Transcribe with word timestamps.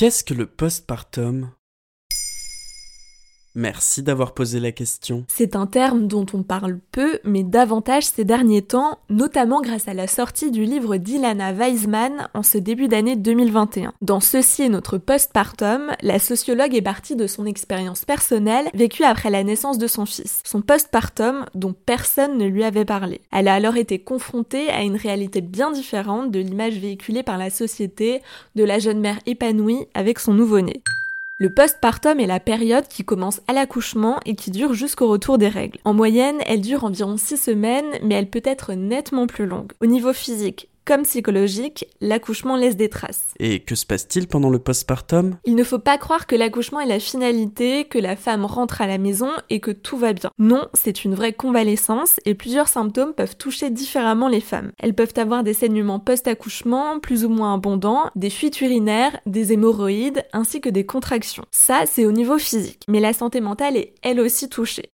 Qu'est-ce 0.00 0.24
que 0.24 0.32
le 0.32 0.46
postpartum? 0.46 1.50
Merci 3.56 4.04
d'avoir 4.04 4.32
posé 4.32 4.60
la 4.60 4.70
question. 4.70 5.24
C'est 5.26 5.56
un 5.56 5.66
terme 5.66 6.06
dont 6.06 6.26
on 6.34 6.44
parle 6.44 6.78
peu, 6.92 7.18
mais 7.24 7.42
davantage 7.42 8.04
ces 8.04 8.24
derniers 8.24 8.62
temps, 8.62 8.98
notamment 9.08 9.60
grâce 9.60 9.88
à 9.88 9.94
la 9.94 10.06
sortie 10.06 10.52
du 10.52 10.64
livre 10.64 10.98
d'Ilana 10.98 11.52
Weisman 11.52 12.28
en 12.32 12.44
ce 12.44 12.58
début 12.58 12.86
d'année 12.86 13.16
2021. 13.16 13.92
Dans 14.02 14.20
Ceci 14.20 14.62
est 14.62 14.68
notre 14.68 14.98
postpartum, 14.98 15.90
la 16.00 16.20
sociologue 16.20 16.76
est 16.76 16.82
partie 16.82 17.16
de 17.16 17.26
son 17.26 17.44
expérience 17.44 18.04
personnelle 18.04 18.68
vécue 18.72 19.02
après 19.02 19.30
la 19.30 19.42
naissance 19.42 19.78
de 19.78 19.88
son 19.88 20.06
fils. 20.06 20.42
Son 20.44 20.62
postpartum 20.62 21.44
dont 21.56 21.74
personne 21.74 22.38
ne 22.38 22.46
lui 22.46 22.62
avait 22.62 22.84
parlé. 22.84 23.20
Elle 23.32 23.48
a 23.48 23.54
alors 23.54 23.76
été 23.76 23.98
confrontée 23.98 24.68
à 24.70 24.82
une 24.82 24.96
réalité 24.96 25.40
bien 25.40 25.72
différente 25.72 26.30
de 26.30 26.38
l'image 26.38 26.78
véhiculée 26.78 27.24
par 27.24 27.36
la 27.36 27.50
société 27.50 28.22
de 28.54 28.62
la 28.62 28.78
jeune 28.78 29.00
mère 29.00 29.18
épanouie 29.26 29.86
avec 29.94 30.20
son 30.20 30.34
nouveau-né. 30.34 30.84
Le 31.42 31.48
postpartum 31.48 32.20
est 32.20 32.26
la 32.26 32.38
période 32.38 32.86
qui 32.86 33.02
commence 33.02 33.40
à 33.48 33.54
l'accouchement 33.54 34.20
et 34.26 34.34
qui 34.34 34.50
dure 34.50 34.74
jusqu'au 34.74 35.08
retour 35.08 35.38
des 35.38 35.48
règles. 35.48 35.78
En 35.86 35.94
moyenne, 35.94 36.36
elle 36.44 36.60
dure 36.60 36.84
environ 36.84 37.16
6 37.16 37.38
semaines, 37.38 37.98
mais 38.02 38.14
elle 38.14 38.28
peut 38.28 38.42
être 38.44 38.74
nettement 38.74 39.26
plus 39.26 39.46
longue. 39.46 39.72
Au 39.80 39.86
niveau 39.86 40.12
physique, 40.12 40.68
comme 40.84 41.02
psychologique, 41.02 41.86
l'accouchement 42.00 42.56
laisse 42.56 42.76
des 42.76 42.88
traces. 42.88 43.28
Et 43.38 43.60
que 43.60 43.74
se 43.74 43.86
passe-t-il 43.86 44.26
pendant 44.26 44.50
le 44.50 44.58
postpartum? 44.58 45.36
Il 45.44 45.54
ne 45.54 45.64
faut 45.64 45.78
pas 45.78 45.98
croire 45.98 46.26
que 46.26 46.34
l'accouchement 46.34 46.80
est 46.80 46.86
la 46.86 47.00
finalité, 47.00 47.84
que 47.84 47.98
la 47.98 48.16
femme 48.16 48.44
rentre 48.44 48.80
à 48.80 48.86
la 48.86 48.98
maison 48.98 49.30
et 49.50 49.60
que 49.60 49.70
tout 49.70 49.96
va 49.96 50.12
bien. 50.12 50.30
Non, 50.38 50.66
c'est 50.74 51.04
une 51.04 51.14
vraie 51.14 51.32
convalescence 51.32 52.18
et 52.24 52.34
plusieurs 52.34 52.68
symptômes 52.68 53.14
peuvent 53.14 53.36
toucher 53.36 53.70
différemment 53.70 54.28
les 54.28 54.40
femmes. 54.40 54.72
Elles 54.78 54.94
peuvent 54.94 55.14
avoir 55.16 55.44
des 55.44 55.54
saignements 55.54 56.00
post-accouchement 56.00 56.98
plus 57.00 57.24
ou 57.24 57.28
moins 57.28 57.54
abondants, 57.54 58.10
des 58.16 58.30
fuites 58.30 58.60
urinaires, 58.60 59.18
des 59.26 59.52
hémorroïdes 59.52 60.24
ainsi 60.32 60.60
que 60.60 60.68
des 60.68 60.86
contractions. 60.86 61.44
Ça, 61.50 61.84
c'est 61.86 62.06
au 62.06 62.12
niveau 62.12 62.38
physique. 62.38 62.84
Mais 62.88 63.00
la 63.00 63.12
santé 63.12 63.40
mentale 63.40 63.76
est 63.76 63.94
elle 64.02 64.20
aussi 64.20 64.48
touchée. 64.48 64.90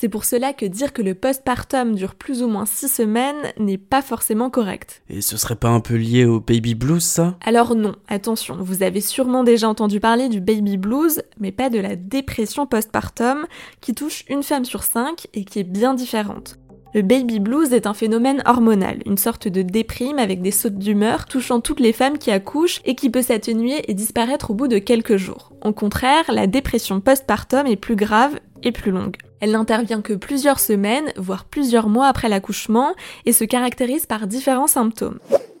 C'est 0.00 0.08
pour 0.08 0.24
cela 0.24 0.52
que 0.52 0.64
dire 0.64 0.92
que 0.92 1.02
le 1.02 1.16
postpartum 1.16 1.96
dure 1.96 2.14
plus 2.14 2.44
ou 2.44 2.46
moins 2.46 2.66
6 2.66 2.86
semaines 2.86 3.52
n'est 3.58 3.78
pas 3.78 4.00
forcément 4.00 4.48
correct. 4.48 5.02
Et 5.10 5.20
ce 5.20 5.36
serait 5.36 5.56
pas 5.56 5.70
un 5.70 5.80
peu 5.80 5.96
lié 5.96 6.24
au 6.24 6.38
baby 6.38 6.76
blues 6.76 7.02
ça? 7.02 7.36
Alors 7.44 7.74
non, 7.74 7.96
attention, 8.06 8.58
vous 8.60 8.84
avez 8.84 9.00
sûrement 9.00 9.42
déjà 9.42 9.68
entendu 9.68 9.98
parler 9.98 10.28
du 10.28 10.40
baby 10.40 10.76
blues, 10.76 11.22
mais 11.40 11.50
pas 11.50 11.68
de 11.68 11.80
la 11.80 11.96
dépression 11.96 12.64
postpartum 12.64 13.44
qui 13.80 13.92
touche 13.92 14.24
une 14.28 14.44
femme 14.44 14.64
sur 14.64 14.84
5 14.84 15.26
et 15.34 15.44
qui 15.44 15.58
est 15.58 15.64
bien 15.64 15.94
différente. 15.94 16.60
Le 16.94 17.02
baby 17.02 17.40
blues 17.40 17.72
est 17.72 17.88
un 17.88 17.92
phénomène 17.92 18.40
hormonal, 18.46 19.02
une 19.04 19.18
sorte 19.18 19.48
de 19.48 19.62
déprime 19.62 20.20
avec 20.20 20.42
des 20.42 20.52
sautes 20.52 20.78
d'humeur 20.78 21.26
touchant 21.26 21.58
toutes 21.58 21.80
les 21.80 21.92
femmes 21.92 22.18
qui 22.18 22.30
accouchent 22.30 22.82
et 22.84 22.94
qui 22.94 23.10
peut 23.10 23.22
s'atténuer 23.22 23.90
et 23.90 23.94
disparaître 23.94 24.52
au 24.52 24.54
bout 24.54 24.68
de 24.68 24.78
quelques 24.78 25.16
jours. 25.16 25.50
Au 25.64 25.72
contraire, 25.72 26.32
la 26.32 26.46
dépression 26.46 27.00
postpartum 27.00 27.66
est 27.66 27.74
plus 27.74 27.96
grave 27.96 28.38
et 28.62 28.70
plus 28.70 28.92
longue. 28.92 29.16
Elle 29.40 29.52
n'intervient 29.52 30.00
que 30.00 30.12
plusieurs 30.12 30.60
semaines, 30.60 31.12
voire 31.16 31.44
plusieurs 31.44 31.88
mois 31.88 32.06
après 32.06 32.28
l'accouchement, 32.28 32.94
et 33.24 33.32
se 33.32 33.44
caractérise 33.44 34.06
par 34.06 34.26
différents 34.26 34.66
symptômes. 34.66 35.18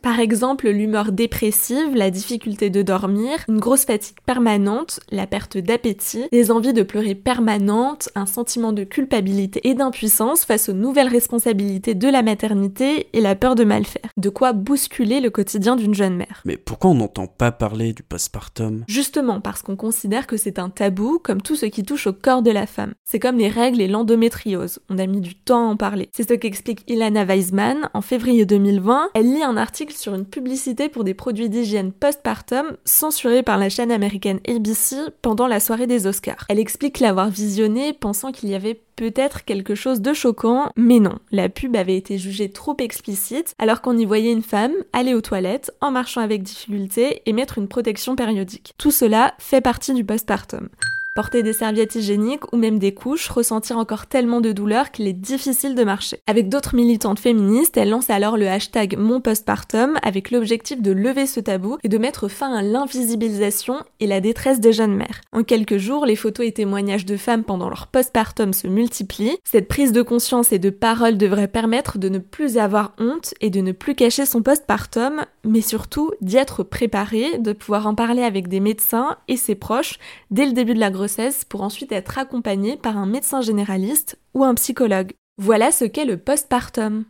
Par 0.08 0.20
exemple, 0.20 0.70
l'humeur 0.70 1.12
dépressive, 1.12 1.94
la 1.94 2.10
difficulté 2.10 2.70
de 2.70 2.80
dormir, 2.80 3.44
une 3.46 3.60
grosse 3.60 3.84
fatigue 3.84 4.16
permanente, 4.24 5.00
la 5.10 5.26
perte 5.26 5.58
d'appétit, 5.58 6.28
des 6.32 6.50
envies 6.50 6.72
de 6.72 6.82
pleurer 6.82 7.14
permanentes, 7.14 8.08
un 8.14 8.24
sentiment 8.24 8.72
de 8.72 8.84
culpabilité 8.84 9.60
et 9.68 9.74
d'impuissance 9.74 10.46
face 10.46 10.70
aux 10.70 10.72
nouvelles 10.72 11.08
responsabilités 11.08 11.94
de 11.94 12.08
la 12.08 12.22
maternité 12.22 13.08
et 13.12 13.20
la 13.20 13.34
peur 13.34 13.54
de 13.54 13.64
mal 13.64 13.84
faire. 13.84 14.10
De 14.16 14.30
quoi 14.30 14.54
bousculer 14.54 15.20
le 15.20 15.28
quotidien 15.28 15.76
d'une 15.76 15.92
jeune 15.92 16.16
mère. 16.16 16.40
Mais 16.46 16.56
pourquoi 16.56 16.92
on 16.92 16.94
n'entend 16.94 17.26
pas 17.26 17.52
parler 17.52 17.92
du 17.92 18.02
postpartum? 18.02 18.84
Justement 18.88 19.42
parce 19.42 19.60
qu'on 19.60 19.76
considère 19.76 20.26
que 20.26 20.38
c'est 20.38 20.58
un 20.58 20.70
tabou 20.70 21.20
comme 21.22 21.42
tout 21.42 21.54
ce 21.54 21.66
qui 21.66 21.82
touche 21.82 22.06
au 22.06 22.14
corps 22.14 22.40
de 22.40 22.50
la 22.50 22.64
femme. 22.64 22.94
C'est 23.04 23.18
comme 23.18 23.36
les 23.36 23.50
règles 23.50 23.82
et 23.82 23.88
l'endométriose. 23.88 24.78
On 24.88 24.96
a 24.96 25.06
mis 25.06 25.20
du 25.20 25.34
temps 25.34 25.68
à 25.68 25.72
en 25.72 25.76
parler. 25.76 26.08
C'est 26.14 26.26
ce 26.26 26.32
qu'explique 26.32 26.84
Ilana 26.88 27.26
Weisman 27.26 27.90
en 27.92 28.00
février 28.00 28.46
2020. 28.46 29.10
Elle 29.12 29.34
lit 29.34 29.42
un 29.42 29.58
article 29.58 29.97
sur 29.98 30.14
une 30.14 30.24
publicité 30.24 30.88
pour 30.88 31.04
des 31.04 31.14
produits 31.14 31.48
d'hygiène 31.48 31.92
postpartum 31.92 32.76
censurés 32.84 33.42
par 33.42 33.58
la 33.58 33.68
chaîne 33.68 33.90
américaine 33.90 34.40
ABC 34.48 34.96
pendant 35.22 35.46
la 35.46 35.60
soirée 35.60 35.86
des 35.86 36.06
Oscars. 36.06 36.46
Elle 36.48 36.58
explique 36.58 37.00
l'avoir 37.00 37.30
visionné 37.30 37.92
pensant 37.92 38.32
qu'il 38.32 38.48
y 38.48 38.54
avait 38.54 38.80
peut-être 38.96 39.44
quelque 39.44 39.74
chose 39.74 40.00
de 40.00 40.12
choquant, 40.12 40.70
mais 40.76 41.00
non, 41.00 41.18
la 41.30 41.48
pub 41.48 41.76
avait 41.76 41.96
été 41.96 42.18
jugée 42.18 42.48
trop 42.48 42.76
explicite 42.78 43.54
alors 43.58 43.80
qu'on 43.80 43.96
y 43.96 44.04
voyait 44.04 44.32
une 44.32 44.42
femme 44.42 44.72
aller 44.92 45.14
aux 45.14 45.20
toilettes 45.20 45.72
en 45.80 45.90
marchant 45.90 46.20
avec 46.20 46.42
difficulté 46.42 47.22
et 47.26 47.32
mettre 47.32 47.58
une 47.58 47.68
protection 47.68 48.16
périodique. 48.16 48.74
Tout 48.78 48.90
cela 48.90 49.34
fait 49.38 49.60
partie 49.60 49.94
du 49.94 50.04
postpartum 50.04 50.68
porter 51.18 51.42
des 51.42 51.52
serviettes 51.52 51.96
hygiéniques 51.96 52.52
ou 52.52 52.56
même 52.56 52.78
des 52.78 52.94
couches, 52.94 53.28
ressentir 53.28 53.76
encore 53.76 54.06
tellement 54.06 54.40
de 54.40 54.52
douleur 54.52 54.92
qu'il 54.92 55.08
est 55.08 55.12
difficile 55.12 55.74
de 55.74 55.82
marcher. 55.82 56.20
Avec 56.28 56.48
d'autres 56.48 56.76
militantes 56.76 57.18
féministes, 57.18 57.76
elle 57.76 57.90
lance 57.90 58.08
alors 58.08 58.36
le 58.36 58.46
hashtag 58.46 58.96
Mon 58.96 59.20
Postpartum 59.20 59.98
avec 60.04 60.30
l'objectif 60.30 60.80
de 60.80 60.92
lever 60.92 61.26
ce 61.26 61.40
tabou 61.40 61.76
et 61.82 61.88
de 61.88 61.98
mettre 61.98 62.28
fin 62.28 62.54
à 62.54 62.62
l'invisibilisation 62.62 63.80
et 63.98 64.06
la 64.06 64.20
détresse 64.20 64.60
des 64.60 64.72
jeunes 64.72 64.94
mères. 64.94 65.22
En 65.32 65.42
quelques 65.42 65.78
jours, 65.78 66.06
les 66.06 66.14
photos 66.14 66.46
et 66.46 66.52
témoignages 66.52 67.04
de 67.04 67.16
femmes 67.16 67.42
pendant 67.42 67.68
leur 67.68 67.88
postpartum 67.88 68.52
se 68.52 68.68
multiplient. 68.68 69.38
Cette 69.42 69.66
prise 69.66 69.90
de 69.90 70.02
conscience 70.02 70.52
et 70.52 70.60
de 70.60 70.70
parole 70.70 71.18
devrait 71.18 71.48
permettre 71.48 71.98
de 71.98 72.08
ne 72.08 72.20
plus 72.20 72.58
avoir 72.58 72.92
honte 73.00 73.34
et 73.40 73.50
de 73.50 73.60
ne 73.60 73.72
plus 73.72 73.96
cacher 73.96 74.24
son 74.24 74.40
postpartum, 74.40 75.22
mais 75.42 75.62
surtout 75.62 76.12
d'y 76.20 76.36
être 76.36 76.62
préparé, 76.62 77.38
de 77.38 77.52
pouvoir 77.52 77.88
en 77.88 77.96
parler 77.96 78.22
avec 78.22 78.46
des 78.46 78.60
médecins 78.60 79.16
et 79.26 79.36
ses 79.36 79.56
proches 79.56 79.98
dès 80.30 80.46
le 80.46 80.52
début 80.52 80.74
de 80.74 80.78
la 80.78 80.92
grossesse 80.92 81.07
pour 81.48 81.62
ensuite 81.62 81.92
être 81.92 82.18
accompagné 82.18 82.76
par 82.76 82.96
un 82.96 83.06
médecin 83.06 83.40
généraliste 83.40 84.18
ou 84.34 84.44
un 84.44 84.54
psychologue. 84.54 85.12
Voilà 85.38 85.72
ce 85.72 85.84
qu'est 85.84 86.04
le 86.04 86.16
postpartum. 86.16 87.04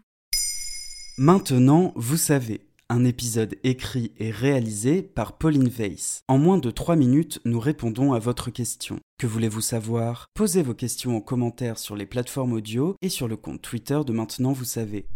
Maintenant, 1.17 1.93
vous 1.97 2.17
savez, 2.17 2.69
un 2.91 3.05
épisode 3.05 3.57
écrit 3.65 4.13
et 4.19 4.31
réalisé 4.31 5.03
par 5.03 5.37
Pauline 5.37 5.69
Weiss. 5.69 6.23
En 6.29 6.39
moins 6.39 6.59
de 6.59 6.71
3 6.71 6.97
minutes, 6.97 7.41
nous 7.45 7.61
répondons 7.61 8.13
à 8.13 8.19
votre 8.19 8.51
question. 8.51 8.99
Que 9.19 9.27
voulez-vous 9.27 9.61
savoir? 9.61 10.27
Posez 10.35 10.63
vos 10.63 10.75
questions 10.75 11.17
en 11.17 11.21
commentaire 11.21 11.79
sur 11.79 11.97
les 11.97 12.07
plateformes 12.07 12.53
audio 12.53 12.97
et 13.03 13.09
sur 13.09 13.29
le 13.29 13.37
compte 13.37 13.63
Twitter 13.63 14.01
de 14.07 14.13
Maintenant, 14.13 14.53
vous 14.53 14.65
savez. 14.65 15.07